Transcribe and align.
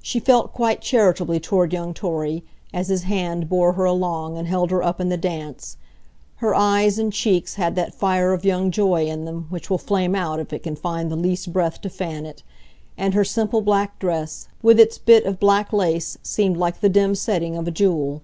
She 0.00 0.20
felt 0.20 0.54
quite 0.54 0.80
charitably 0.80 1.38
toward 1.38 1.74
young 1.74 1.92
Torry, 1.92 2.44
as 2.72 2.88
his 2.88 3.02
hand 3.02 3.46
bore 3.50 3.74
her 3.74 3.84
along 3.84 4.38
and 4.38 4.48
held 4.48 4.70
her 4.70 4.82
up 4.82 5.02
in 5.02 5.10
the 5.10 5.18
dance; 5.18 5.76
her 6.36 6.54
eyes 6.54 6.98
and 6.98 7.12
cheeks 7.12 7.56
had 7.56 7.74
that 7.76 7.92
fire 7.94 8.32
of 8.32 8.42
young 8.42 8.70
joy 8.70 9.04
in 9.04 9.26
them 9.26 9.48
which 9.50 9.68
will 9.68 9.76
flame 9.76 10.14
out 10.14 10.40
if 10.40 10.50
it 10.54 10.62
can 10.62 10.76
find 10.76 11.10
the 11.10 11.14
least 11.14 11.52
breath 11.52 11.78
to 11.82 11.90
fan 11.90 12.24
it; 12.24 12.42
and 12.96 13.12
her 13.12 13.20
simple 13.22 13.60
black 13.60 13.98
dress, 13.98 14.48
with 14.62 14.80
its 14.80 14.96
bit 14.96 15.26
of 15.26 15.38
black 15.38 15.74
lace, 15.74 16.16
seemed 16.22 16.56
like 16.56 16.80
the 16.80 16.88
dim 16.88 17.14
setting 17.14 17.54
of 17.54 17.68
a 17.68 17.70
jewel. 17.70 18.22